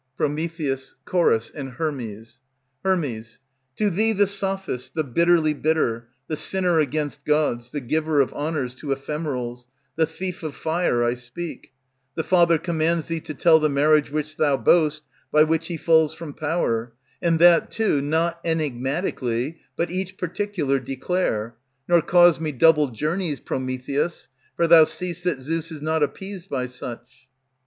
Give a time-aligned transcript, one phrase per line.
[0.17, 2.39] PROMETHEUS, CHORUS, and HERMES.
[2.83, 3.21] Her.
[3.75, 8.73] To thee, the sophist, the bitterly bitter, The sinner against gods, the giver of honors
[8.77, 9.67] To ephemerals,
[9.97, 11.73] the thief of fire, I speak;
[12.15, 16.15] The Father commands thee to tell the marriage Which you boast, by which he falls
[16.15, 21.57] from power; And that, too, not enigmatically, But each particular declare;
[21.87, 26.65] nor cause me Double journeys, Prometheus; for thou see'st that Zeus is not appeased by
[26.65, 27.27] such.